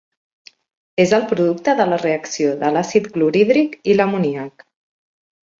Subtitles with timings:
[1.03, 4.71] És el producte de la reacció de l'àcid clorhídric i l'amoníac.